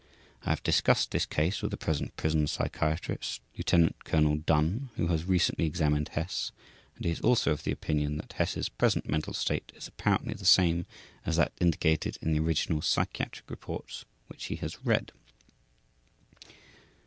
[0.43, 4.03] I have discussed this case with the present prison psychiatrist, Lt.
[4.03, 4.37] Col.
[4.37, 6.51] Dunn, who has recently examined Hess,
[6.95, 10.43] and he is also of the opinion that Hess's present mental state is apparently the
[10.43, 10.87] same
[11.23, 15.11] as that indicated in the original psychiatric reports, which he has read.